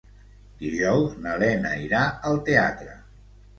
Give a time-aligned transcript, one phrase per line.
[0.63, 2.01] Dijous na Lena irà
[2.33, 2.99] al teatre.